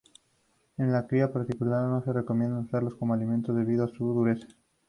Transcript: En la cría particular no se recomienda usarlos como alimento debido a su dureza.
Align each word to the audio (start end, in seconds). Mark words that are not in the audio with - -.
En 0.77 0.91
la 0.91 1.05
cría 1.05 1.31
particular 1.31 1.87
no 1.87 2.01
se 2.03 2.11
recomienda 2.11 2.57
usarlos 2.59 2.95
como 2.95 3.13
alimento 3.13 3.53
debido 3.53 3.83
a 3.85 3.87
su 3.87 4.03
dureza. 4.03 4.47